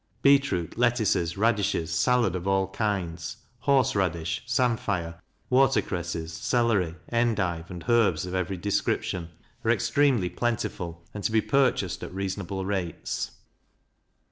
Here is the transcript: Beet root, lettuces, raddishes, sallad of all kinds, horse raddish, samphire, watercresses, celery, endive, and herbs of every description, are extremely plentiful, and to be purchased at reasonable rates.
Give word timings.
Beet 0.23 0.51
root, 0.51 0.79
lettuces, 0.79 1.35
raddishes, 1.37 1.89
sallad 1.91 2.33
of 2.33 2.47
all 2.47 2.69
kinds, 2.69 3.37
horse 3.59 3.93
raddish, 3.95 4.41
samphire, 4.47 5.21
watercresses, 5.47 6.33
celery, 6.33 6.95
endive, 7.09 7.69
and 7.69 7.85
herbs 7.87 8.25
of 8.25 8.33
every 8.33 8.57
description, 8.57 9.29
are 9.63 9.69
extremely 9.69 10.27
plentiful, 10.27 11.03
and 11.13 11.23
to 11.23 11.31
be 11.31 11.39
purchased 11.39 12.01
at 12.03 12.11
reasonable 12.15 12.65
rates. 12.65 13.29